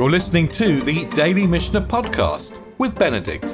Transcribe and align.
You're 0.00 0.10
listening 0.10 0.48
to 0.52 0.80
the 0.80 1.04
Daily 1.10 1.46
Mishnah 1.46 1.82
Podcast 1.82 2.58
with 2.78 2.94
Benedict. 2.94 3.44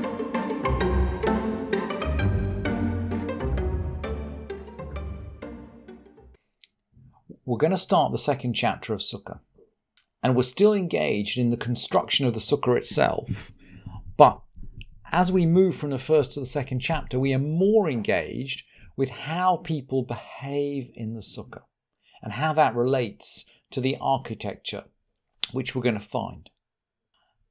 We're 7.44 7.58
going 7.58 7.72
to 7.72 7.76
start 7.76 8.12
the 8.12 8.18
second 8.18 8.52
chapter 8.52 8.94
of 8.94 9.00
Sukkah. 9.00 9.40
And 10.22 10.36
we're 10.36 10.44
still 10.44 10.72
engaged 10.72 11.36
in 11.36 11.50
the 11.50 11.56
construction 11.56 12.26
of 12.26 12.32
the 12.32 12.38
Sukkah 12.38 12.76
itself. 12.76 13.50
But 14.16 14.40
as 15.10 15.32
we 15.32 15.46
move 15.46 15.74
from 15.74 15.90
the 15.90 15.98
first 15.98 16.34
to 16.34 16.38
the 16.38 16.46
second 16.46 16.78
chapter, 16.78 17.18
we 17.18 17.34
are 17.34 17.40
more 17.40 17.90
engaged 17.90 18.62
with 18.96 19.10
how 19.10 19.56
people 19.56 20.04
behave 20.04 20.92
in 20.94 21.14
the 21.14 21.22
Sukkah 21.22 21.62
and 22.22 22.34
how 22.34 22.52
that 22.52 22.76
relates 22.76 23.46
to 23.72 23.80
the 23.80 23.96
architecture 24.00 24.84
which 25.52 25.74
we're 25.74 25.82
going 25.82 25.94
to 25.94 26.00
find. 26.00 26.50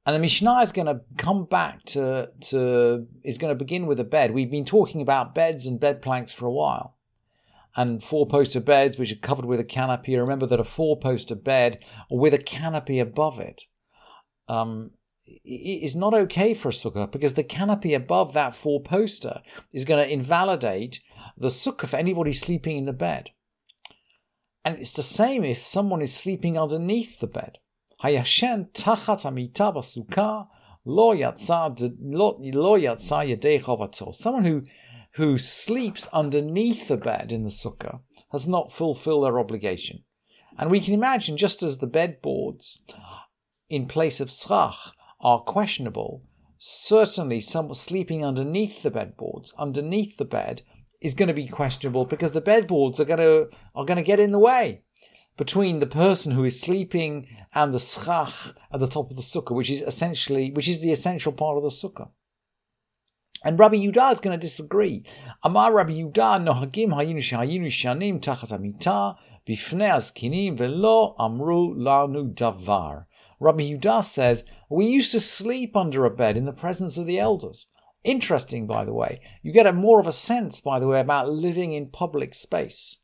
And 0.06 0.14
the 0.14 0.20
Mishnah 0.20 0.60
is 0.60 0.70
going 0.70 0.86
to 0.86 1.00
come 1.18 1.46
back 1.46 1.82
to, 1.86 2.30
to 2.42 3.08
is 3.24 3.38
going 3.38 3.52
to 3.52 3.58
begin 3.58 3.86
with 3.86 3.98
a 3.98 4.04
bed. 4.04 4.30
We've 4.30 4.50
been 4.50 4.64
talking 4.64 5.00
about 5.00 5.34
beds 5.34 5.66
and 5.66 5.80
bed 5.80 6.00
planks 6.00 6.32
for 6.32 6.46
a 6.46 6.52
while. 6.52 6.96
And 7.74 8.02
four 8.02 8.24
poster 8.26 8.60
beds 8.60 8.96
which 8.96 9.12
are 9.12 9.16
covered 9.16 9.44
with 9.44 9.58
a 9.58 9.64
canopy. 9.64 10.16
Remember 10.16 10.46
that 10.46 10.60
a 10.60 10.64
four 10.64 10.96
poster 10.96 11.34
bed 11.34 11.80
with 12.08 12.32
a 12.32 12.38
canopy 12.38 13.00
above 13.00 13.40
it 13.40 13.64
um, 14.48 14.92
is 15.44 15.96
not 15.96 16.14
okay 16.14 16.54
for 16.54 16.68
a 16.68 16.72
sukkah 16.72 17.10
because 17.10 17.34
the 17.34 17.42
canopy 17.42 17.92
above 17.92 18.32
that 18.32 18.54
four 18.54 18.80
poster 18.80 19.42
is 19.72 19.84
going 19.84 20.02
to 20.02 20.12
invalidate 20.12 21.00
the 21.36 21.48
sukkah 21.48 21.86
for 21.86 21.96
anybody 21.96 22.32
sleeping 22.32 22.76
in 22.76 22.84
the 22.84 22.92
bed. 22.92 23.30
And 24.64 24.78
it's 24.78 24.92
the 24.92 25.02
same 25.02 25.44
if 25.44 25.66
someone 25.66 26.00
is 26.00 26.16
sleeping 26.16 26.56
underneath 26.56 27.18
the 27.18 27.26
bed. 27.26 27.58
Hayashen 28.02 28.72
yatsa 32.76 33.26
yadei 33.26 34.14
Someone 34.14 34.44
who 34.44 34.62
who 35.16 35.38
sleeps 35.38 36.06
underneath 36.12 36.88
the 36.88 36.96
bed 36.96 37.32
in 37.32 37.42
the 37.42 37.50
sukkah 37.50 38.00
has 38.32 38.46
not 38.46 38.70
fulfilled 38.70 39.24
their 39.24 39.38
obligation. 39.38 40.04
And 40.58 40.70
we 40.70 40.80
can 40.80 40.92
imagine, 40.92 41.38
just 41.38 41.62
as 41.62 41.78
the 41.78 41.88
bedboards 41.88 42.80
in 43.70 43.86
place 43.86 44.20
of 44.20 44.30
schach 44.30 44.76
are 45.20 45.40
questionable, 45.40 46.22
certainly 46.58 47.40
some 47.40 47.72
sleeping 47.74 48.24
underneath 48.24 48.82
the 48.82 48.90
bedboards, 48.90 49.54
underneath 49.58 50.18
the 50.18 50.24
bed, 50.26 50.62
is 51.00 51.14
going 51.14 51.28
to 51.28 51.34
be 51.34 51.48
questionable 51.48 52.04
because 52.04 52.32
the 52.32 52.42
bedboards 52.42 53.00
are 53.00 53.04
going 53.04 53.20
to 53.20 53.48
are 53.74 53.84
going 53.84 53.98
to 53.98 54.02
get 54.02 54.20
in 54.20 54.32
the 54.32 54.38
way 54.38 54.82
between 55.36 55.80
the 55.80 55.86
person 55.86 56.32
who 56.32 56.44
is 56.44 56.60
sleeping 56.60 57.28
and 57.54 57.72
the 57.72 57.78
schach 57.78 58.54
at 58.72 58.80
the 58.80 58.86
top 58.86 59.10
of 59.10 59.16
the 59.16 59.22
sukkah, 59.22 59.54
which 59.54 59.70
is 59.70 59.82
essentially 59.82 60.50
which 60.52 60.68
is 60.68 60.82
the 60.82 60.92
essential 60.92 61.32
part 61.32 61.56
of 61.56 61.62
the 61.62 61.68
sukkah. 61.68 62.10
And 63.44 63.58
Rabbi 63.58 63.76
Yudah 63.76 64.14
is 64.14 64.20
going 64.20 64.38
to 64.38 64.44
disagree. 64.44 65.04
Amar 65.42 65.72
Rabbi 65.72 65.92
Yudah 65.92 66.42
nohagim 66.42 66.88
hayinu 66.88 67.18
shahayinu 67.18 67.66
shanim 67.66 68.20
tachat 68.20 68.52
amita 68.52 69.16
bifnei 69.46 69.90
azkinim 69.90 70.56
velo 70.56 71.14
amru 71.18 71.74
lanu 71.76 72.34
davar. 72.34 73.04
Rabbi 73.38 73.64
Yudah 73.64 74.04
says, 74.04 74.44
we 74.70 74.86
used 74.86 75.12
to 75.12 75.20
sleep 75.20 75.76
under 75.76 76.04
a 76.06 76.10
bed 76.10 76.36
in 76.36 76.46
the 76.46 76.52
presence 76.52 76.96
of 76.96 77.06
the 77.06 77.18
elders. 77.18 77.66
Interesting, 78.02 78.66
by 78.66 78.84
the 78.84 78.94
way. 78.94 79.20
You 79.42 79.52
get 79.52 79.66
a 79.66 79.72
more 79.72 80.00
of 80.00 80.06
a 80.06 80.12
sense, 80.12 80.60
by 80.60 80.78
the 80.78 80.86
way, 80.86 81.00
about 81.00 81.28
living 81.28 81.72
in 81.72 81.90
public 81.90 82.34
space. 82.34 83.02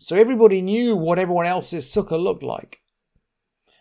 So 0.00 0.14
everybody 0.14 0.62
knew 0.62 0.94
what 0.94 1.18
everyone 1.18 1.46
else's 1.46 1.84
sukkah 1.84 2.22
looked 2.22 2.44
like 2.44 2.78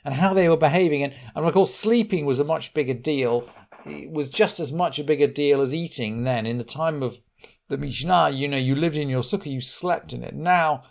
and 0.03 0.15
how 0.15 0.33
they 0.33 0.49
were 0.49 0.57
behaving. 0.57 1.03
And, 1.03 1.13
and 1.35 1.45
of 1.45 1.53
course, 1.53 1.75
sleeping 1.75 2.25
was 2.25 2.39
a 2.39 2.43
much 2.43 2.73
bigger 2.73 2.95
deal. 2.95 3.47
It 3.85 4.09
was 4.09 4.27
just 4.27 4.59
as 4.59 4.73
much 4.73 4.97
a 4.97 5.03
bigger 5.03 5.27
deal 5.27 5.61
as 5.61 5.75
eating 5.75 6.23
then. 6.23 6.47
In 6.47 6.58
the 6.58 6.64
time 6.64 7.03
of 7.03 7.19
the 7.69 7.77
Mishnah, 7.77 8.31
you 8.31 8.47
know, 8.47 8.58
you 8.58 8.73
lived 8.73 8.97
in 8.97 9.09
your 9.09 9.21
sukkah, 9.21 9.52
you 9.52 9.61
slept 9.61 10.11
in 10.11 10.23
it. 10.23 10.33
Now, 10.33 10.86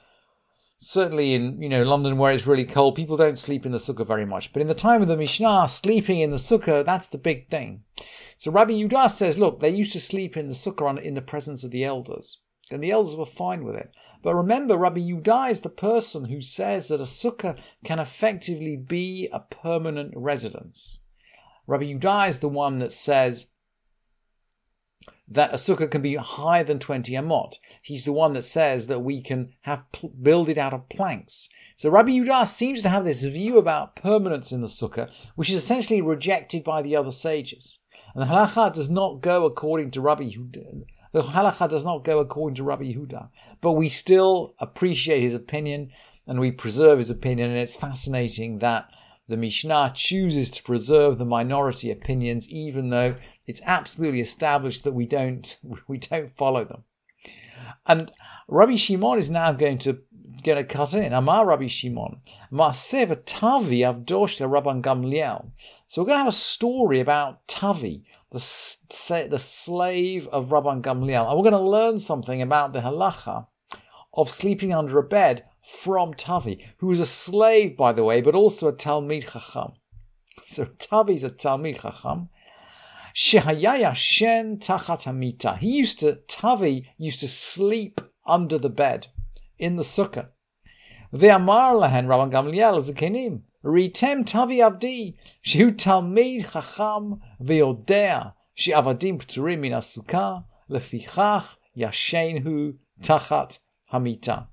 certainly 0.78 1.34
in 1.34 1.61
you 1.61 1.69
know 1.69 1.83
London 1.83 2.19
where 2.19 2.31
it's 2.31 2.47
really 2.47 2.65
cold, 2.65 2.95
people 2.95 3.17
don't 3.17 3.39
sleep 3.39 3.67
in 3.67 3.72
the 3.72 3.78
sukkah 3.78 4.06
very 4.06 4.27
much. 4.27 4.53
But 4.53 4.62
in 4.62 4.69
the 4.69 4.75
time 4.75 5.03
of 5.03 5.09
the 5.09 5.17
Mishnah, 5.17 5.67
sleeping 5.67 6.21
in 6.21 6.31
the 6.31 6.37
sukkah, 6.37 6.84
that's 6.84 7.09
the 7.09 7.19
big 7.19 7.49
thing. 7.49 7.83
So 8.37 8.53
Rabbi 8.53 8.75
Yudah 8.75 9.11
says, 9.11 9.41
look, 9.41 9.59
they 9.59 9.71
used 9.71 9.93
to 9.95 10.01
sleep 10.01 10.37
in 10.37 10.45
the 10.45 10.53
sukkah 10.53 11.03
in 11.03 11.15
the 11.15 11.21
presence 11.21 11.65
of 11.65 11.72
the 11.72 11.83
elders. 11.83 12.43
And 12.71 12.83
the 12.83 12.91
elders 12.91 13.15
were 13.17 13.27
fine 13.27 13.65
with 13.65 13.77
it. 13.77 13.91
But 14.22 14.34
remember, 14.34 14.77
Rabbi 14.77 15.00
Yudai 15.00 15.50
is 15.50 15.60
the 15.60 15.69
person 15.69 16.27
who 16.27 16.41
says 16.41 16.88
that 16.88 17.00
a 17.00 17.04
sukkah 17.04 17.59
can 17.84 17.99
effectively 17.99 18.77
be 18.77 19.28
a 19.32 19.41
permanent 19.41 20.12
residence. 20.16 21.00
Rabbi 21.66 21.84
Yudai 21.84 22.28
is 22.28 22.41
the 22.41 22.49
one 22.49 22.78
that 22.78 22.93
says 22.93 23.53
that 25.28 25.53
a 25.53 25.56
sukkah 25.56 25.91
can 25.91 26.03
be 26.03 26.15
higher 26.15 26.62
than 26.62 26.78
20 26.78 27.12
amot. 27.12 27.54
He's 27.82 28.04
the 28.04 28.12
one 28.12 28.32
that 28.34 28.43
says 28.43 28.87
that 28.87 29.00
we 29.00 29.21
can 29.21 29.53
have 29.62 29.84
build 30.22 30.48
it 30.48 30.59
out 30.59 30.72
of 30.72 30.88
planks. 30.88 31.48
So 31.75 31.91
Rabbi 31.91 32.12
Yudah 32.12 32.47
seems 32.47 32.83
to 32.83 32.88
have 32.88 33.04
this 33.04 33.22
view 33.22 33.59
about 33.59 33.97
permanence 33.97 34.53
in 34.53 34.60
the 34.60 34.69
sukkah, 34.69 35.10
which 35.34 35.50
is 35.50 35.56
essentially 35.56 36.00
rejected 36.00 36.62
by 36.62 36.83
the 36.83 36.94
other 36.94 37.10
sages. 37.10 37.78
And 38.15 38.22
the 38.22 38.33
halacha 38.33 38.72
does 38.72 38.88
not 38.88 39.21
go 39.21 39.44
according 39.44 39.91
to 39.93 40.00
Rabbi 40.00 40.25
Yehuda. 40.25 40.84
The 41.16 41.22
halacha 41.22 41.71
does 41.71 41.82
not 41.82 42.04
go 42.04 42.19
according 42.19 42.56
to 42.56 42.62
Rabbi 42.62 42.93
Yehuda, 42.93 43.31
but 43.62 43.72
we 43.72 43.88
still 43.88 44.54
appreciate 44.59 45.22
his 45.22 45.34
opinion 45.34 45.88
and 46.27 46.38
we 46.38 46.50
preserve 46.50 46.99
his 46.99 47.09
opinion. 47.09 47.50
And 47.50 47.59
it's 47.59 47.75
fascinating 47.75 48.59
that 48.59 48.91
the 49.27 49.38
Mishnah 49.38 49.93
chooses 49.94 50.50
to 50.50 50.62
preserve 50.62 51.16
the 51.16 51.25
minority 51.25 51.91
opinions, 51.91 52.47
even 52.50 52.91
though 52.91 53.15
it's 53.47 53.62
absolutely 53.65 54.21
established 54.21 54.84
that 54.84 54.93
we 54.93 55.06
don't 55.06 55.56
we 55.88 55.97
don't 55.97 56.37
follow 56.37 56.66
them. 56.66 56.84
And 57.87 58.12
Rabbi 58.47 58.77
Shimon 58.77 59.19
is 59.19 59.31
now 59.31 59.53
going 59.53 59.78
to 59.78 60.00
going 60.43 60.59
to 60.59 60.65
cut 60.65 60.93
in. 60.93 61.15
Amar 61.15 61.47
Rabbi 61.47 61.69
Shimon, 61.69 62.21
Maasev 62.53 63.22
Tavi 63.25 63.78
Avdosh 63.78 64.47
Rabban 64.47 64.83
Gamliel. 64.83 65.50
So 65.89 66.03
we're 66.03 66.07
going 66.07 66.17
to 66.17 66.25
have 66.25 66.29
a 66.29 66.33
story 66.33 66.99
about 66.99 67.47
Tavi, 67.47 68.05
the, 68.31 68.39
the 69.31 69.39
slave 69.39 70.27
of 70.29 70.49
Rabban 70.49 70.83
Gamliel. 70.83 71.29
And 71.29 71.37
we're 71.37 71.49
going 71.49 71.53
to 71.53 71.61
learn 71.61 72.01
something 72.01 72.43
about 72.43 72.73
the 72.73 72.81
halacha 72.81 73.47
of 74.13 74.29
sleeping 74.29 74.73
under 74.75 74.99
a 74.99 75.05
bed 75.05 75.45
from 75.63 76.13
Tavi, 76.15 76.65
who 76.79 76.89
was 76.89 76.99
a 76.99 77.07
slave, 77.07 77.77
by 77.77 77.93
the 77.93 78.03
way, 78.03 78.21
but 78.21 78.35
also 78.35 78.69
a 78.69 78.73
Talmid 78.73 79.31
Chacham. 79.33 79.75
So 80.43 80.65
Tavi's 80.79 81.23
a 81.23 81.31
Talmid 81.31 81.81
Chacham. 81.81 82.31
Shehayaya 83.15 83.95
Shen 83.95 84.59
Tachat. 84.59 85.59
He 85.59 85.71
used 85.71 86.01
to, 86.01 86.17
Tavi 86.29 86.91
used 86.99 87.21
to 87.21 87.29
sleep 87.29 88.01
under 88.27 88.59
the 88.59 88.69
bed 88.69 89.07
in 89.59 89.77
the 89.77 89.83
sukkah. 89.85 90.29
Ve'amar 91.15 91.75
lahen 91.81 92.07
Rabban 92.07 92.33
Gamliel 92.33 92.77
as 92.77 92.89
a 92.89 92.93
kenim. 92.93 93.43
Ritem 93.66 94.25
tavi 94.25 94.59
avdi, 94.59 95.16
shehu 95.44 95.72
talmid 95.72 96.53
chacham 96.53 97.21
ve'odea, 97.43 98.34
she'avadim 98.54 99.19
p'turim 99.19 99.59
min 99.59 99.72
asukah, 99.72 100.44
lefichach 100.71 101.56
yashenhu 101.77 102.77
tachat 103.03 103.59
hamita. 103.93 104.47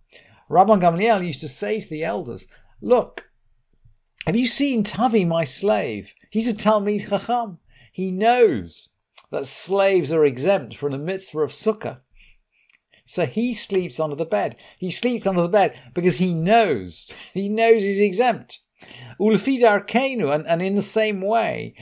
Rabban 0.49 0.81
Gamliel 0.81 1.25
used 1.27 1.41
to 1.41 1.47
say 1.47 1.79
to 1.79 1.87
the 1.87 2.03
elders, 2.03 2.47
Look, 2.81 3.29
have 4.25 4.35
you 4.35 4.47
seen 4.47 4.83
Tavi, 4.83 5.25
my 5.25 5.43
slave? 5.43 6.15
He's 6.31 6.47
a 6.47 6.53
Talmid 6.53 7.07
Chacham. 7.07 7.59
He 7.91 8.09
knows 8.09 8.89
that 9.29 9.45
slaves 9.45 10.11
are 10.11 10.25
exempt 10.25 10.75
from 10.75 10.91
the 10.91 10.97
mitzvah 10.97 11.41
of 11.41 11.51
sukkah. 11.51 11.99
So 13.05 13.27
he 13.27 13.53
sleeps 13.53 13.99
under 13.99 14.15
the 14.15 14.25
bed. 14.25 14.55
He 14.79 14.89
sleeps 14.89 15.27
under 15.27 15.43
the 15.43 15.49
bed 15.49 15.79
because 15.93 16.17
he 16.17 16.33
knows. 16.33 17.11
He 17.33 17.47
knows 17.47 17.83
he's 17.83 17.99
exempt. 17.99 18.62
Ulfidar 19.19 19.87
kenu, 19.87 20.33
and, 20.33 20.47
and 20.47 20.61
in 20.61 20.75
the 20.75 20.81
same 20.81 21.21
way, 21.21 21.75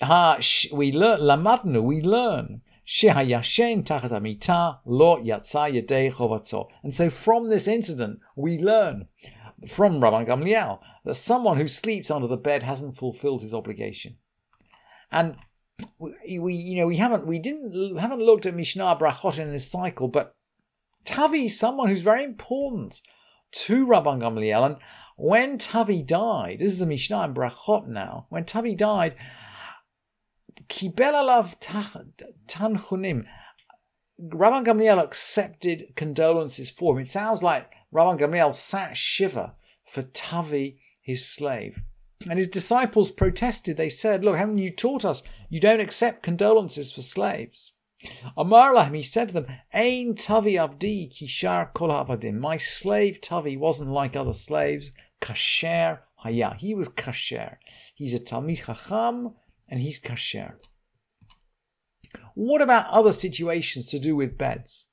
ha, 0.00 0.38
sh, 0.40 0.70
we 0.72 0.92
learn, 0.92 1.20
lamadnu, 1.20 1.82
we 1.82 2.00
learn. 2.00 2.60
lo 3.02 3.12
yatsa 5.22 6.66
And 6.82 6.94
so 6.94 7.10
from 7.10 7.48
this 7.48 7.66
incident, 7.66 8.20
we 8.36 8.58
learn 8.58 9.08
from 9.66 10.00
Rabban 10.00 10.26
Gamliel 10.26 10.80
that 11.04 11.14
someone 11.14 11.56
who 11.56 11.66
sleeps 11.66 12.10
under 12.10 12.28
the 12.28 12.36
bed 12.36 12.62
hasn't 12.62 12.96
fulfilled 12.96 13.42
his 13.42 13.54
obligation. 13.54 14.16
And 15.10 15.36
we, 15.98 16.38
we 16.38 16.54
you 16.54 16.76
know, 16.76 16.86
we 16.86 16.96
haven't, 16.96 17.26
we 17.26 17.38
didn't, 17.38 17.98
haven't 17.98 18.24
looked 18.24 18.46
at 18.46 18.54
Mishnah 18.54 18.96
Brachot 18.96 19.38
in 19.38 19.52
this 19.52 19.70
cycle, 19.70 20.08
but 20.08 20.34
Tavi 21.04 21.48
someone 21.48 21.88
who's 21.88 22.02
very 22.02 22.24
important 22.24 23.00
to 23.52 23.86
Rabban 23.86 24.20
Gamliel. 24.20 24.66
And 24.66 24.76
when 25.16 25.58
Tavi 25.58 26.02
died, 26.02 26.58
this 26.60 26.72
is 26.72 26.80
a 26.80 26.86
Mishnah 26.86 27.24
in 27.24 27.34
Brachot 27.34 27.88
now, 27.88 28.26
when 28.28 28.44
Tavi 28.44 28.74
died, 28.74 29.16
Kibel 30.68 31.54
tanchunim. 32.48 33.26
Rabban 34.20 34.64
Gamliel 34.64 35.02
accepted 35.02 35.92
condolences 35.94 36.70
for 36.70 36.94
him. 36.94 37.02
It 37.02 37.08
sounds 37.08 37.42
like 37.42 37.70
Rabban 37.92 38.18
Gamliel 38.18 38.54
sat 38.54 38.96
shiva 38.96 39.54
for 39.84 40.02
Tavi, 40.02 40.80
his 41.02 41.28
slave. 41.28 41.82
And 42.28 42.38
his 42.38 42.48
disciples 42.48 43.10
protested. 43.10 43.76
They 43.76 43.90
said, 43.90 44.24
Look, 44.24 44.36
haven't 44.36 44.58
you 44.58 44.70
taught 44.70 45.04
us 45.04 45.22
you 45.48 45.60
don't 45.60 45.80
accept 45.80 46.22
condolences 46.22 46.90
for 46.90 47.02
slaves? 47.02 47.72
Amar 48.36 48.74
lahim, 48.74 48.96
he 48.96 49.02
said 49.02 49.28
to 49.28 49.34
them, 49.34 49.46
Ain 49.72 50.14
tavi 50.14 50.54
avdi 50.54 51.10
kishar 51.10 51.72
kol 51.72 51.88
avadim. 51.88 52.34
My 52.34 52.56
slave 52.56 53.20
Tavi 53.20 53.56
wasn't 53.56 53.90
like 53.90 54.16
other 54.16 54.32
slaves. 54.32 54.92
Kasher 55.20 56.00
haya. 56.16 56.54
He 56.58 56.74
was 56.74 56.88
kasher. 56.88 57.56
He's 57.94 58.14
a 58.14 58.18
Talmid 58.18 58.64
Chacham 58.64 59.34
and 59.70 59.80
he's 59.80 60.00
kasher. 60.00 60.54
What 62.34 62.62
about 62.62 62.88
other 62.88 63.12
situations 63.12 63.86
to 63.86 63.98
do 63.98 64.16
with 64.16 64.38
beds? 64.38 64.88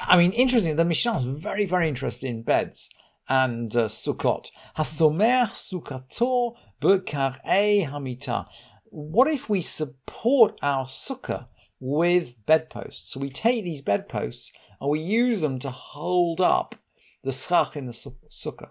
I 0.00 0.16
mean, 0.16 0.32
interesting, 0.32 0.76
the 0.76 0.84
Mishnah 0.84 1.16
is 1.16 1.42
very, 1.42 1.64
very 1.64 1.88
interested 1.88 2.28
in 2.28 2.42
beds 2.42 2.90
and 3.28 3.74
uh, 3.74 3.86
Sukkot. 3.86 4.48
Hasomer 4.76 5.50
sukkato 5.50 6.56
bekarei 6.80 7.88
hamita. 7.88 8.46
What 8.84 9.28
if 9.28 9.48
we 9.48 9.60
support 9.60 10.58
our 10.62 10.84
sukkah 10.84 11.46
with 11.80 12.44
bedposts? 12.46 13.12
So 13.12 13.20
we 13.20 13.30
take 13.30 13.64
these 13.64 13.82
bedposts 13.82 14.52
and 14.80 14.90
we 14.90 15.00
use 15.00 15.40
them 15.40 15.58
to 15.60 15.70
hold 15.70 16.40
up 16.40 16.74
the 17.22 17.32
schach 17.32 17.76
in 17.76 17.86
the 17.86 17.92
sukkah. 17.92 18.70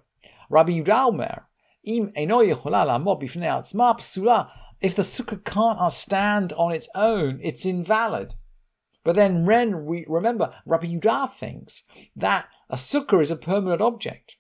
Rabbi 0.53 0.73
Yudalmer, 0.73 1.45
im 1.83 2.11
eno 2.15 2.43
yechola 2.43 2.85
la'amod 2.85 3.19
bifnei 3.21 3.49
atzma 3.49 3.97
psula. 3.97 4.51
If 4.81 4.95
the 4.95 5.01
sukkah 5.01 5.43
can't 5.43 5.79
uh, 5.79 5.89
stand 5.89 6.53
on 6.53 6.71
its 6.71 6.87
own, 6.93 7.39
it's 7.41 7.65
invalid. 7.65 8.35
But 9.03 9.15
then 9.15 9.45
Ren, 9.45 9.85
we 9.85 10.05
remember, 10.07 10.53
Rabbi 10.65 10.87
Yudah 10.87 11.31
thinks 11.31 11.83
that 12.15 12.47
a 12.69 12.75
sukkah 12.75 13.21
is 13.21 13.31
a 13.31 13.35
permanent 13.35 13.81
object. 13.81 14.37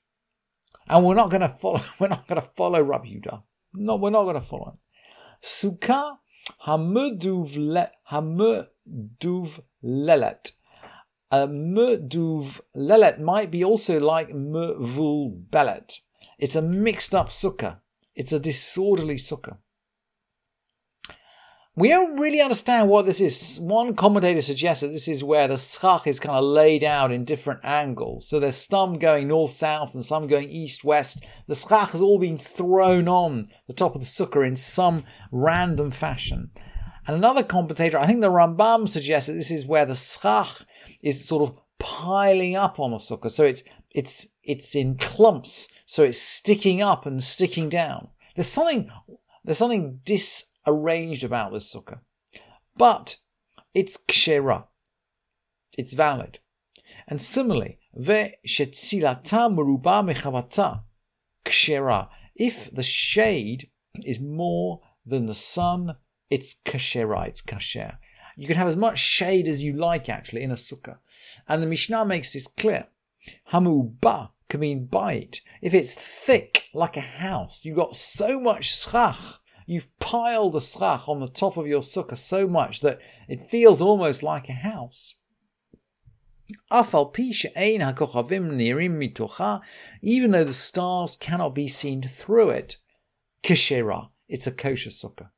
And 0.87 1.03
we're 1.03 1.15
not 1.15 1.31
going 1.31 1.41
to 1.41 1.49
follow, 1.49 1.81
we're 1.99 2.09
not 2.09 2.27
going 2.27 2.39
to 2.39 2.47
follow 2.47 2.81
Rabbi 2.83 3.07
Yudah. 3.07 3.41
No, 3.73 3.95
we're 3.95 4.11
not 4.11 4.23
going 4.23 4.35
to 4.35 4.41
follow 4.41 4.71
him. 4.71 4.77
Sukkah 5.43 6.17
hamuduv 6.67 7.55
lelet. 9.81 10.51
Uh, 11.33 11.45
a 11.45 11.47
muduv 11.47 12.61
lelet 12.75 13.19
might 13.19 13.49
be 13.49 13.63
also 13.63 13.99
like 13.99 14.29
muvul 14.29 15.49
belet. 15.49 15.99
It's 16.37 16.55
a 16.55 16.61
mixed 16.61 17.15
up 17.15 17.29
sukkah. 17.29 17.79
It's 18.13 18.33
a 18.33 18.39
disorderly 18.39 19.15
sukkah. 19.15 19.57
We 21.75 21.89
don't 21.89 22.19
really 22.19 22.39
understand 22.39 22.87
what 22.87 23.07
this 23.07 23.19
is. 23.19 23.57
One 23.59 23.95
commentator 23.95 24.41
suggests 24.41 24.81
that 24.81 24.89
this 24.89 25.07
is 25.07 25.23
where 25.23 25.47
the 25.47 25.57
schach 25.57 26.05
is 26.05 26.19
kind 26.19 26.37
of 26.37 26.43
laid 26.43 26.83
out 26.83 27.11
in 27.11 27.25
different 27.25 27.61
angles. 27.63 28.27
So 28.29 28.39
there's 28.39 28.55
some 28.55 28.99
going 28.99 29.27
north 29.27 29.53
south 29.53 29.95
and 29.95 30.05
some 30.05 30.27
going 30.27 30.51
east 30.51 30.83
west. 30.83 31.25
The 31.47 31.55
schach 31.55 31.93
has 31.93 32.01
all 32.01 32.19
been 32.19 32.37
thrown 32.37 33.07
on 33.07 33.49
the 33.67 33.73
top 33.73 33.95
of 33.95 34.01
the 34.01 34.05
sukkah 34.05 34.45
in 34.45 34.55
some 34.55 35.03
random 35.31 35.89
fashion. 35.89 36.51
And 37.07 37.17
another 37.17 37.41
commentator, 37.41 37.97
I 37.97 38.05
think 38.05 38.21
the 38.21 38.29
Rambam 38.29 38.87
suggests 38.87 39.27
that 39.27 39.33
this 39.33 39.49
is 39.49 39.65
where 39.65 39.87
the 39.87 39.95
schach 39.95 40.67
is 41.03 41.23
sort 41.23 41.49
of 41.49 41.59
piling 41.77 42.55
up 42.55 42.79
on 42.79 42.91
the 42.91 42.97
sukkah. 42.97 43.29
So 43.29 43.43
it's 43.43 43.61
it's 43.91 44.35
it's 44.43 44.75
in 44.75 44.95
clumps. 44.97 45.67
So 45.85 46.03
it's 46.03 46.19
sticking 46.19 46.81
up 46.81 47.05
and 47.05 47.23
sticking 47.23 47.69
down. 47.69 48.07
There's 48.35 48.47
something 48.47 48.89
there's 49.43 49.59
something 49.59 49.99
dis 50.05 50.51
arranged 50.65 51.23
about 51.23 51.53
this 51.53 51.71
sukkah. 51.73 51.99
But 52.75 53.17
it's 53.73 53.97
kshera. 53.97 54.65
It's 55.77 55.93
valid. 55.93 56.39
And 57.07 57.21
similarly, 57.21 57.79
ve'shetzilata 57.99 59.53
meruba 59.53 60.01
mechavata 60.03 60.83
kshera. 61.45 62.07
If 62.35 62.71
the 62.71 62.83
shade 62.83 63.69
is 64.03 64.19
more 64.19 64.81
than 65.05 65.25
the 65.25 65.33
sun, 65.33 65.97
it's 66.29 66.59
kashera, 66.65 67.27
it's 67.27 67.41
kasher. 67.41 67.97
You 68.35 68.47
can 68.47 68.57
have 68.57 68.67
as 68.67 68.75
much 68.75 68.97
shade 68.97 69.47
as 69.47 69.63
you 69.63 69.73
like 69.73 70.09
actually 70.09 70.43
in 70.43 70.51
a 70.51 70.55
sukkah. 70.55 70.97
And 71.47 71.61
the 71.61 71.67
Mishnah 71.67 72.05
makes 72.05 72.33
this 72.33 72.47
clear. 72.47 72.87
Hamuba 73.51 74.29
can 74.49 74.59
mean 74.59 74.85
by 74.85 75.13
it. 75.13 75.41
If 75.61 75.73
it's 75.73 75.93
thick 75.93 76.69
like 76.73 76.97
a 76.97 77.01
house, 77.01 77.63
you've 77.63 77.77
got 77.77 77.95
so 77.95 78.39
much 78.39 78.75
schach 78.75 79.39
You've 79.65 79.97
piled 79.99 80.53
the 80.53 80.61
schach 80.61 81.07
on 81.07 81.19
the 81.19 81.27
top 81.27 81.57
of 81.57 81.67
your 81.67 81.81
sukkah 81.81 82.17
so 82.17 82.47
much 82.47 82.81
that 82.81 82.99
it 83.27 83.41
feels 83.41 83.81
almost 83.81 84.23
like 84.23 84.49
a 84.49 84.53
house. 84.53 85.15
Even 90.01 90.31
though 90.31 90.43
the 90.43 90.53
stars 90.53 91.15
cannot 91.15 91.55
be 91.55 91.67
seen 91.67 92.01
through 92.03 92.49
it, 92.49 92.77
kishera, 93.41 94.09
it's 94.27 94.47
a 94.47 94.51
kosher 94.51 94.89
sukkah. 94.89 95.29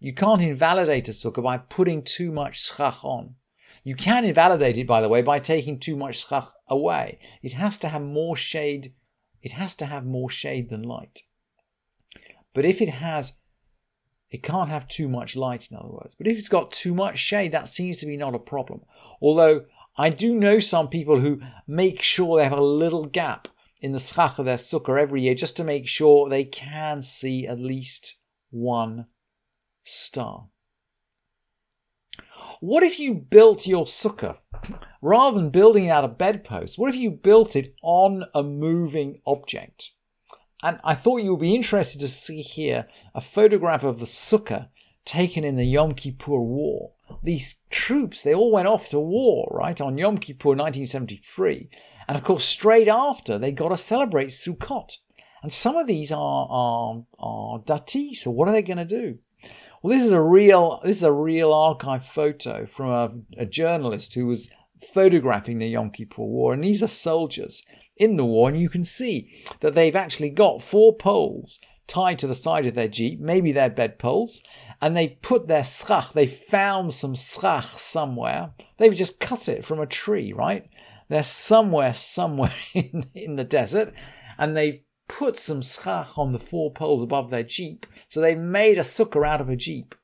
You 0.00 0.14
can't 0.14 0.42
invalidate 0.42 1.08
a 1.08 1.12
sukkah 1.12 1.42
by 1.42 1.58
putting 1.58 2.02
too 2.02 2.30
much 2.30 2.66
schach 2.66 3.04
on. 3.04 3.34
You 3.82 3.96
can 3.96 4.24
invalidate 4.24 4.78
it, 4.78 4.86
by 4.86 5.00
the 5.00 5.08
way, 5.08 5.22
by 5.22 5.38
taking 5.38 5.78
too 5.78 5.96
much 5.96 6.26
schach 6.26 6.48
away. 6.68 7.18
It 7.42 7.54
has 7.54 7.78
to 7.78 7.88
have 7.88 8.02
more 8.02 8.36
shade. 8.36 8.92
It 9.42 9.52
has 9.52 9.74
to 9.76 9.86
have 9.86 10.04
more 10.04 10.30
shade 10.30 10.70
than 10.70 10.82
light. 10.82 11.22
But 12.54 12.64
if 12.64 12.80
it 12.80 12.88
has 12.88 13.38
it 14.30 14.42
can't 14.42 14.68
have 14.68 14.88
too 14.88 15.08
much 15.08 15.36
light, 15.36 15.68
in 15.70 15.76
other 15.78 15.88
words. 15.88 16.14
But 16.14 16.26
if 16.26 16.38
it's 16.38 16.50
got 16.50 16.70
too 16.70 16.94
much 16.94 17.18
shade, 17.18 17.52
that 17.52 17.68
seems 17.68 17.98
to 17.98 18.06
be 18.06 18.16
not 18.16 18.34
a 18.34 18.38
problem. 18.38 18.82
Although 19.22 19.64
I 19.96 20.10
do 20.10 20.34
know 20.34 20.60
some 20.60 20.88
people 20.88 21.20
who 21.20 21.40
make 21.66 22.02
sure 22.02 22.36
they 22.36 22.44
have 22.44 22.58
a 22.58 22.62
little 22.62 23.06
gap 23.06 23.48
in 23.80 23.92
the 23.92 23.98
schach 23.98 24.38
of 24.38 24.44
their 24.44 24.56
sukkah 24.56 25.00
every 25.00 25.22
year 25.22 25.34
just 25.34 25.56
to 25.56 25.64
make 25.64 25.88
sure 25.88 26.28
they 26.28 26.44
can 26.44 27.00
see 27.00 27.46
at 27.46 27.58
least 27.58 28.16
one 28.50 29.06
star. 29.88 30.48
What 32.60 32.82
if 32.82 32.98
you 32.98 33.14
built 33.14 33.66
your 33.66 33.84
sukkah 33.84 34.38
rather 35.00 35.38
than 35.38 35.50
building 35.50 35.84
it 35.84 35.90
out 35.90 36.04
of 36.04 36.18
bedposts? 36.18 36.76
What 36.76 36.92
if 36.92 37.00
you 37.00 37.10
built 37.10 37.54
it 37.54 37.74
on 37.82 38.24
a 38.34 38.42
moving 38.42 39.20
object? 39.26 39.92
And 40.62 40.80
I 40.82 40.94
thought 40.94 41.22
you 41.22 41.32
would 41.32 41.40
be 41.40 41.54
interested 41.54 42.00
to 42.00 42.08
see 42.08 42.42
here 42.42 42.88
a 43.14 43.20
photograph 43.20 43.84
of 43.84 44.00
the 44.00 44.06
sukkah 44.06 44.70
taken 45.04 45.44
in 45.44 45.56
the 45.56 45.64
Yom 45.64 45.92
Kippur 45.92 46.40
War. 46.40 46.92
These 47.22 47.62
troops, 47.70 48.22
they 48.22 48.34
all 48.34 48.52
went 48.52 48.68
off 48.68 48.88
to 48.90 48.98
war, 48.98 49.48
right, 49.52 49.80
on 49.80 49.96
Yom 49.96 50.18
Kippur 50.18 50.50
1973. 50.50 51.70
And 52.08 52.16
of 52.16 52.24
course, 52.24 52.44
straight 52.44 52.88
after, 52.88 53.38
they 53.38 53.52
got 53.52 53.68
to 53.68 53.76
celebrate 53.76 54.28
Sukkot. 54.28 54.96
And 55.42 55.52
some 55.52 55.76
of 55.76 55.86
these 55.86 56.10
are, 56.10 56.48
are, 56.50 57.04
are 57.18 57.60
dati, 57.60 58.14
so 58.14 58.30
what 58.30 58.48
are 58.48 58.52
they 58.52 58.62
going 58.62 58.78
to 58.78 58.84
do? 58.84 59.18
Well, 59.82 59.96
this 59.96 60.04
is 60.04 60.12
a 60.12 60.20
real, 60.20 60.80
this 60.82 60.96
is 60.96 61.02
a 61.02 61.12
real 61.12 61.52
archive 61.52 62.04
photo 62.04 62.66
from 62.66 62.90
a, 62.90 63.42
a 63.42 63.46
journalist 63.46 64.14
who 64.14 64.26
was 64.26 64.50
photographing 64.92 65.58
the 65.58 65.68
Yom 65.68 65.90
Kippur 65.90 66.22
War, 66.22 66.52
and 66.52 66.64
these 66.64 66.82
are 66.82 66.88
soldiers 66.88 67.62
in 67.96 68.16
the 68.16 68.24
war, 68.24 68.48
and 68.48 68.60
you 68.60 68.68
can 68.68 68.84
see 68.84 69.44
that 69.60 69.74
they've 69.74 69.96
actually 69.96 70.30
got 70.30 70.62
four 70.62 70.96
poles 70.96 71.60
tied 71.86 72.18
to 72.18 72.26
the 72.26 72.34
side 72.34 72.66
of 72.66 72.74
their 72.74 72.88
jeep, 72.88 73.20
maybe 73.20 73.50
they're 73.50 73.70
bed 73.70 73.98
poles, 73.98 74.42
and 74.80 74.96
they 74.96 75.08
put 75.08 75.48
their 75.48 75.64
schach, 75.64 76.12
they 76.12 76.26
found 76.26 76.92
some 76.92 77.14
schach 77.14 77.64
somewhere. 77.64 78.50
They've 78.76 78.94
just 78.94 79.20
cut 79.20 79.48
it 79.48 79.64
from 79.64 79.80
a 79.80 79.86
tree, 79.86 80.32
right? 80.32 80.68
They're 81.08 81.22
somewhere, 81.22 81.94
somewhere 81.94 82.52
in, 82.74 83.06
in 83.14 83.36
the 83.36 83.44
desert, 83.44 83.94
and 84.36 84.56
they've 84.56 84.80
put 85.08 85.36
some 85.36 85.62
schach 85.62 86.16
on 86.16 86.32
the 86.32 86.38
four 86.38 86.70
poles 86.70 87.02
above 87.02 87.30
their 87.30 87.42
jeep. 87.42 87.86
So 88.08 88.20
they've 88.20 88.38
made 88.38 88.78
a 88.78 88.82
sukkah 88.82 89.26
out 89.26 89.40
of 89.40 89.48
a 89.48 89.56
jeep. 89.56 89.94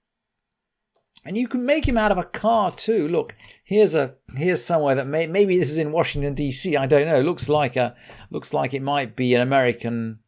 And 1.24 1.38
you 1.38 1.48
can 1.48 1.64
make 1.64 1.88
him 1.88 1.96
out 1.96 2.12
of 2.12 2.18
a 2.18 2.24
car 2.24 2.70
too. 2.72 3.08
Look, 3.08 3.34
here's 3.64 3.94
a 3.94 4.16
here's 4.36 4.62
somewhere 4.62 4.94
that 4.96 5.06
may, 5.06 5.26
maybe 5.26 5.58
this 5.58 5.70
is 5.70 5.78
in 5.78 5.92
Washington 5.92 6.34
D.C. 6.34 6.76
I 6.76 6.86
don't 6.86 7.06
know. 7.06 7.20
Looks 7.20 7.48
like 7.48 7.76
a 7.76 7.94
looks 8.30 8.52
like 8.52 8.74
it 8.74 8.82
might 8.82 9.16
be 9.16 9.34
an 9.34 9.40
American. 9.40 10.18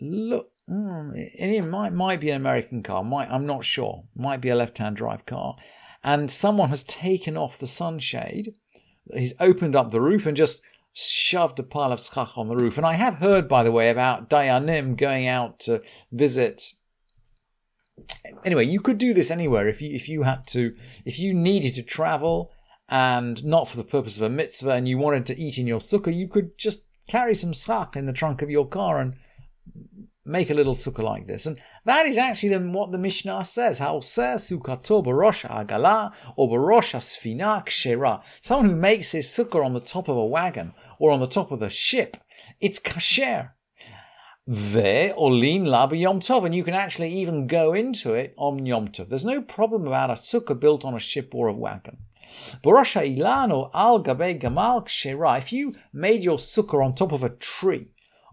Look, 0.00 0.50
mm, 0.68 1.12
it 1.14 1.62
might 1.64 1.94
might 1.94 2.20
be 2.20 2.28
an 2.28 2.36
American 2.36 2.82
car. 2.82 3.02
Might 3.02 3.30
I'm 3.30 3.46
not 3.46 3.64
sure. 3.64 4.04
Might 4.14 4.42
be 4.42 4.50
a 4.50 4.56
left-hand 4.56 4.96
drive 4.96 5.24
car, 5.24 5.56
and 6.04 6.30
someone 6.30 6.68
has 6.68 6.82
taken 6.82 7.38
off 7.38 7.58
the 7.58 7.66
sunshade. 7.66 8.54
He's 9.14 9.32
opened 9.40 9.74
up 9.74 9.88
the 9.88 10.02
roof 10.02 10.26
and 10.26 10.36
just 10.36 10.60
shoved 10.92 11.58
a 11.58 11.62
pile 11.62 11.92
of 11.92 12.00
schach 12.00 12.36
on 12.36 12.48
the 12.48 12.56
roof. 12.56 12.76
And 12.76 12.86
I 12.86 12.94
have 12.94 13.14
heard, 13.14 13.48
by 13.48 13.62
the 13.62 13.72
way, 13.72 13.90
about 13.90 14.28
Dayanim 14.28 14.96
going 14.96 15.26
out 15.26 15.60
to 15.60 15.82
visit 16.10 16.72
anyway, 18.44 18.66
you 18.66 18.80
could 18.80 18.98
do 18.98 19.14
this 19.14 19.30
anywhere 19.30 19.68
if 19.68 19.82
you 19.82 19.94
if 19.94 20.08
you 20.08 20.22
had 20.22 20.46
to 20.48 20.74
if 21.04 21.18
you 21.18 21.34
needed 21.34 21.74
to 21.74 21.82
travel 21.82 22.52
and 22.88 23.44
not 23.44 23.68
for 23.68 23.76
the 23.76 23.84
purpose 23.84 24.16
of 24.16 24.22
a 24.22 24.30
mitzvah 24.30 24.72
and 24.72 24.88
you 24.88 24.98
wanted 24.98 25.26
to 25.26 25.38
eat 25.38 25.58
in 25.58 25.66
your 25.66 25.80
sukkah, 25.80 26.14
you 26.14 26.28
could 26.28 26.56
just 26.56 26.86
carry 27.06 27.34
some 27.34 27.52
schach 27.52 27.96
in 27.96 28.06
the 28.06 28.12
trunk 28.12 28.42
of 28.42 28.50
your 28.50 28.66
car 28.66 28.98
and 28.98 29.14
make 30.28 30.50
a 30.50 30.54
little 30.54 30.74
sukkah 30.74 31.02
like 31.02 31.26
this. 31.26 31.46
And 31.46 31.58
that 31.84 32.06
is 32.06 32.18
actually 32.18 32.50
then 32.50 32.72
what 32.72 32.92
the 32.92 32.98
Mishnah 32.98 33.44
says. 33.44 33.78
Says 33.78 34.50
sukkato 34.50 35.04
barosh 35.04 35.44
agala 35.48 36.12
or 36.36 36.48
barosh 36.48 36.94
sfina 36.96 37.64
kshera. 37.66 38.22
Someone 38.40 38.68
who 38.68 38.76
makes 38.76 39.12
his 39.12 39.26
sukkah 39.26 39.64
on 39.64 39.72
the 39.72 39.80
top 39.80 40.08
of 40.08 40.16
a 40.16 40.24
wagon 40.24 40.72
or 40.98 41.10
on 41.10 41.20
the 41.20 41.26
top 41.26 41.50
of 41.50 41.62
a 41.62 41.70
ship, 41.70 42.16
it's 42.60 42.78
kasher. 42.78 43.52
Ve 44.46 45.12
olin 45.12 45.66
la 45.66 45.90
Yom 45.90 46.20
Tov, 46.20 46.44
and 46.44 46.54
you 46.54 46.64
can 46.64 46.72
actually 46.72 47.12
even 47.12 47.46
go 47.46 47.74
into 47.74 48.14
it 48.14 48.34
on 48.38 48.64
Yom 48.64 48.88
Tov. 48.88 49.08
There's 49.08 49.24
no 49.24 49.42
problem 49.42 49.86
about 49.86 50.10
a 50.10 50.14
sukkah 50.14 50.58
built 50.58 50.84
on 50.84 50.94
a 50.94 50.98
ship 50.98 51.34
or 51.34 51.48
a 51.48 51.52
wagon. 51.52 51.98
Borosha 52.62 53.02
ilano 53.02 53.70
al 53.74 54.02
gabe 54.02 54.40
gamal. 54.40 54.86
If 55.38 55.52
you 55.52 55.74
made 55.92 56.22
your 56.22 56.38
sukkah 56.38 56.82
on 56.82 56.94
top 56.94 57.12
of 57.12 57.22
a 57.22 57.30
tree 57.30 57.88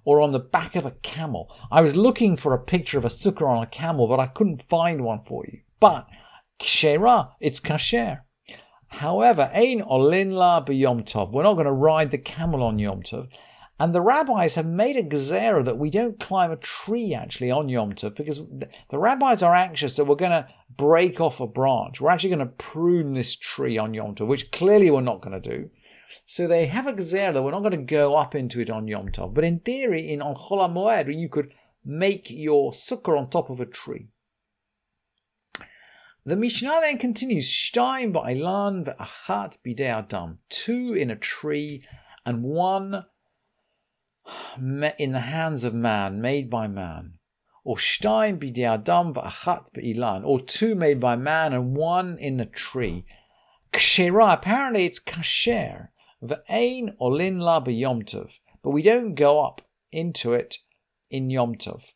or 0.06 0.22
on 0.22 0.32
the 0.32 0.40
back 0.40 0.76
of 0.76 0.86
a 0.86 0.92
camel, 0.92 1.54
I 1.72 1.82
was 1.82 1.96
looking 1.96 2.38
for 2.38 2.54
a 2.54 2.64
picture 2.64 2.98
of 2.98 3.06
a 3.06 3.10
sukkah 3.10 3.48
on 3.48 3.64
a 3.64 3.68
camel, 3.68 4.08
but 4.08 4.20
I 4.20 4.28
couldn't 4.28 4.64
find 4.64 5.02
one 5.02 5.24
for 5.26 5.44
you. 5.46 5.60
But 5.80 6.08
kshera, 6.60 7.32
it's 7.42 7.60
kasher. 7.60 8.22
However, 8.88 9.52
ein 9.54 9.82
olin 9.82 10.32
la 10.32 10.64
b'yom 10.64 11.04
tov. 11.04 11.32
We're 11.32 11.44
not 11.44 11.56
going 11.56 11.66
to 11.66 11.72
ride 11.72 12.12
the 12.12 12.18
camel 12.18 12.64
on 12.64 12.80
Yom 12.80 13.02
Tov. 13.02 13.28
And 13.78 13.94
the 13.94 14.02
rabbis 14.02 14.56
have 14.56 14.66
made 14.66 14.96
a 14.96 15.04
gezerah 15.04 15.66
that 15.66 15.78
we 15.78 15.90
don't 15.90 16.18
climb 16.18 16.50
a 16.50 16.56
tree 16.56 17.14
actually 17.14 17.52
on 17.52 17.68
Yom 17.68 17.92
Tov 17.92 18.16
because 18.16 18.42
the 18.90 18.98
rabbis 18.98 19.44
are 19.44 19.54
anxious 19.54 19.98
that 19.98 20.06
we're 20.06 20.16
going 20.16 20.32
to 20.32 20.48
break 20.78 21.20
off 21.20 21.42
a 21.42 21.48
branch. 21.48 22.00
We're 22.00 22.12
actually 22.12 22.30
going 22.30 22.48
to 22.48 22.54
prune 22.54 23.12
this 23.12 23.36
tree 23.36 23.78
on 23.78 23.94
Yom 23.94 24.16
Tov, 24.16 24.28
which 24.28 24.52
clearly 24.52 24.90
we're 24.90 25.02
not 25.02 25.22
going 25.22 25.42
to 25.42 25.50
do. 25.50 25.70
So 26.26 26.48
they 26.48 26.68
have 26.68 26.88
a 26.88 26.94
gezerah 26.94 27.34
that 27.34 27.44
we're 27.44 27.52
not 27.52 27.64
going 27.64 27.72
to 27.72 27.78
go 27.78 28.16
up 28.16 28.36
into 28.36 28.62
it 28.62 28.70
on 28.70 28.88
Yom 28.88 29.10
Tov. 29.10 29.34
But 29.34 29.44
in 29.44 29.60
theory, 29.60 30.12
in 30.12 30.22
on 30.22 30.36
Moed, 30.36 31.20
you 31.20 31.30
could 31.30 31.54
make 31.84 32.30
your 32.30 32.72
sukkah 32.72 33.18
on 33.18 33.30
top 33.30 33.50
of 33.50 33.60
a 33.60 33.66
tree. 33.66 34.08
The 36.28 36.36
Mishnah 36.36 36.80
then 36.82 36.98
continues, 36.98 37.48
Shtaim 37.48 38.12
ba'ilan 38.12 38.86
ve'achat 38.86 39.58
bidei 39.64 39.86
adam. 39.86 40.40
Two 40.50 40.94
in 40.94 41.12
a 41.12 41.16
tree 41.16 41.86
and 42.26 42.42
one 42.42 43.06
in 44.98 45.12
the 45.12 45.20
hands 45.20 45.64
of 45.64 45.76
man, 45.76 46.20
made 46.20 46.50
by 46.50 46.68
man, 46.68 47.20
or 47.64 47.76
shtaim 47.76 48.40
b'di 48.40 48.64
adam 48.68 49.14
v'achat 49.14 49.72
be'ilan, 49.74 50.26
or 50.26 50.40
two 50.42 50.74
made 50.74 51.00
by 51.00 51.16
man 51.16 51.54
and 51.54 51.76
one 51.76 52.18
in 52.18 52.40
a 52.40 52.46
tree. 52.48 53.06
Kshera, 53.72 54.34
apparently 54.34 54.86
it's 54.86 55.00
kasher, 55.00 55.90
v'ein 56.28 56.96
olin 57.00 57.40
la 57.40 57.60
b'yom 57.60 58.04
tov, 58.04 58.40
but 58.64 58.72
we 58.72 58.82
don't 58.82 59.16
go 59.16 59.44
up 59.44 59.62
into 59.92 60.34
it 60.34 60.58
in 61.10 61.30
yomtov. 61.30 61.94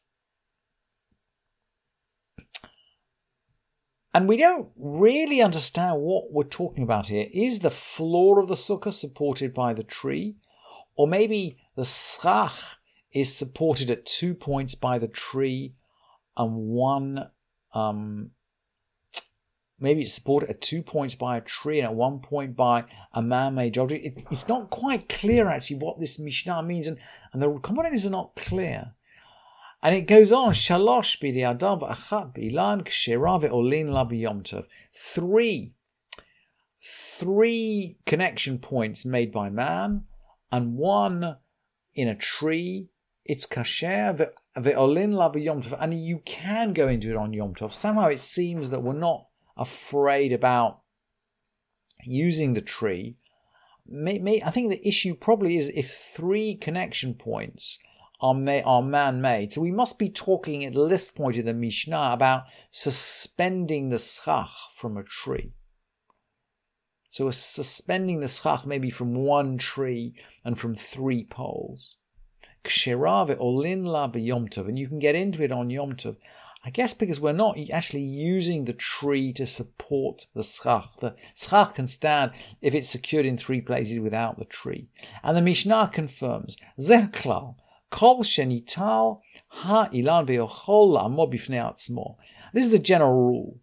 And 4.13 4.27
we 4.27 4.37
don't 4.37 4.69
really 4.75 5.41
understand 5.41 6.01
what 6.01 6.31
we're 6.31 6.43
talking 6.43 6.83
about 6.83 7.07
here. 7.07 7.27
Is 7.31 7.59
the 7.59 7.69
floor 7.69 8.39
of 8.39 8.47
the 8.47 8.55
sukkah 8.55 8.93
supported 8.93 9.53
by 9.53 9.73
the 9.73 9.83
tree? 9.83 10.37
Or 10.95 11.07
maybe 11.07 11.59
the 11.75 11.85
schach 11.85 12.77
is 13.13 13.35
supported 13.35 13.89
at 13.89 14.05
two 14.05 14.33
points 14.33 14.75
by 14.75 14.97
the 14.97 15.07
tree 15.07 15.75
and 16.35 16.55
one, 16.55 17.29
um, 17.73 18.31
maybe 19.79 20.01
it's 20.01 20.13
supported 20.13 20.49
at 20.49 20.61
two 20.61 20.81
points 20.81 21.15
by 21.15 21.37
a 21.37 21.41
tree 21.41 21.79
and 21.79 21.87
at 21.87 21.95
one 21.95 22.19
point 22.19 22.55
by 22.55 22.85
a 23.13 23.21
man-made 23.21 23.77
object. 23.77 24.05
It, 24.05 24.25
it's 24.31 24.47
not 24.47 24.69
quite 24.69 25.09
clear 25.09 25.47
actually 25.47 25.77
what 25.77 25.99
this 25.99 26.19
Mishnah 26.19 26.63
means, 26.63 26.87
and, 26.87 26.97
and 27.33 27.41
the 27.41 27.59
commentators 27.59 28.05
are 28.05 28.11
not 28.11 28.35
clear. 28.35 28.93
And 29.81 29.95
it 29.95 30.07
goes 30.07 30.31
on, 30.31 30.53
shalosh 30.53 31.19
bidi 31.21 31.47
adam 31.49 31.79
achat 31.79 32.35
bilan 32.35 32.83
kshera 32.83 33.49
olin 33.49 33.89
la 33.89 34.05
biyomtov. 34.05 34.65
Three, 34.93 35.73
three 36.81 37.97
connection 38.05 38.59
points 38.59 39.05
made 39.05 39.31
by 39.31 39.49
man 39.49 40.03
and 40.51 40.75
one 40.75 41.37
in 41.93 42.07
a 42.07 42.15
tree. 42.15 42.89
It's 43.23 43.45
kasher 43.45 44.31
ve'olin 44.57 45.13
la 45.13 45.31
Yom 45.35 45.61
Tov, 45.61 45.77
and 45.79 45.93
you 45.93 46.21
can 46.25 46.73
go 46.73 46.87
into 46.87 47.11
it 47.11 47.15
on 47.15 47.31
Yom 47.31 47.53
Tov. 47.53 47.71
Somehow 47.71 48.07
it 48.07 48.19
seems 48.19 48.71
that 48.71 48.81
we're 48.81 48.93
not 48.93 49.27
afraid 49.59 50.31
about 50.31 50.79
using 52.05 52.53
the 52.53 52.61
tree. 52.61 53.17
May, 53.85 54.17
may, 54.19 54.41
I 54.41 54.51
think 54.51 54.69
the 54.69 54.87
issue 54.87 55.13
probably 55.15 55.57
is 55.57 55.69
if 55.75 55.91
three 55.91 56.55
connection 56.55 57.13
points 57.13 57.77
are, 58.21 58.33
ma- 58.33 58.61
are 58.65 58.81
man-made. 58.81 59.53
So 59.53 59.61
we 59.61 59.71
must 59.71 59.99
be 59.99 60.09
talking 60.09 60.63
at 60.63 60.73
this 60.73 61.11
point 61.11 61.37
in 61.37 61.45
the 61.45 61.53
Mishnah 61.53 62.11
about 62.13 62.43
suspending 62.71 63.89
the 63.89 63.97
schach 63.97 64.71
from 64.73 64.97
a 64.97 65.03
tree. 65.03 65.51
So 67.09 67.29
suspending 67.31 68.19
the 68.19 68.27
schach 68.27 68.65
maybe 68.65 68.89
from 68.89 69.15
one 69.15 69.57
tree 69.57 70.13
and 70.45 70.57
from 70.57 70.75
three 70.75 71.25
poles. 71.25 71.97
Kshirave 72.63 73.37
olin 73.39 73.85
la 73.85 74.09
b'yomtov, 74.09 74.67
and 74.67 74.77
you 74.77 74.87
can 74.87 74.99
get 74.99 75.15
into 75.15 75.43
it 75.43 75.51
on 75.51 75.69
yomtov. 75.69 76.17
I 76.65 76.71
guess 76.71 76.93
because 76.93 77.21
we're 77.21 77.31
not 77.31 77.57
actually 77.71 78.01
using 78.01 78.65
the 78.65 78.73
tree 78.73 79.31
to 79.33 79.47
support 79.47 80.25
the 80.35 80.43
schach. 80.43 80.97
The 80.99 81.15
schach 81.33 81.75
can 81.75 81.87
stand 81.87 82.31
if 82.61 82.75
it's 82.75 82.89
secured 82.89 83.25
in 83.25 83.37
three 83.37 83.61
places 83.61 83.99
without 83.99 84.37
the 84.37 84.45
tree. 84.45 84.89
And 85.23 85.37
the 85.37 85.41
Mishnah 85.41 85.91
confirms, 85.93 86.57
Zeh 86.79 87.13
kol 87.89 88.23
shenital 88.23 89.21
ha 89.47 89.89
ilan 89.93 90.27
atzmo. 90.27 92.15
This 92.53 92.65
is 92.65 92.71
the 92.71 92.79
general 92.79 93.13
rule. 93.13 93.59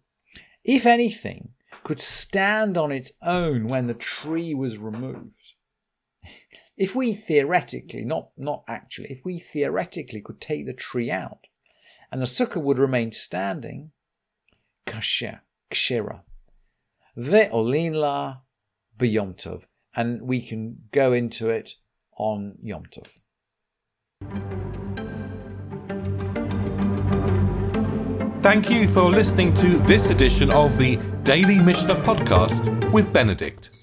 If 0.63 0.85
anything, 0.85 1.49
could 1.83 1.99
stand 1.99 2.77
on 2.77 2.91
its 2.91 3.11
own 3.21 3.67
when 3.67 3.87
the 3.87 3.93
tree 3.93 4.53
was 4.53 4.77
removed. 4.77 5.53
If 6.75 6.95
we 6.95 7.13
theoretically, 7.13 8.03
not, 8.03 8.31
not 8.37 8.63
actually, 8.67 9.09
if 9.09 9.21
we 9.23 9.39
theoretically 9.39 10.21
could 10.21 10.41
take 10.41 10.65
the 10.65 10.73
tree 10.73 11.09
out 11.09 11.47
and 12.11 12.21
the 12.21 12.25
sukkah 12.25 12.61
would 12.61 12.79
remain 12.79 13.11
standing, 13.11 13.91
kasher, 14.85 15.41
kshera, 15.71 16.21
ve'olin 17.17 17.93
la 17.93 18.37
b'yom 18.97 19.65
and 19.95 20.21
we 20.21 20.41
can 20.41 20.77
go 20.91 21.11
into 21.11 21.49
it 21.49 21.73
on 22.17 22.55
Yom 22.61 22.83
Tov. 22.85 23.21
Thank 28.41 28.69
you 28.69 28.87
for 28.87 29.09
listening 29.09 29.53
to 29.55 29.77
this 29.79 30.09
edition 30.09 30.51
of 30.51 30.77
the 30.77 30.95
Daily 31.23 31.59
Mishnah 31.59 31.95
Podcast 31.95 32.91
with 32.91 33.11
Benedict. 33.11 33.76